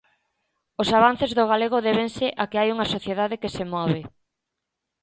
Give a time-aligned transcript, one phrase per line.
[0.81, 3.99] Os avances do galego débense a que hai unha sociedade que se move.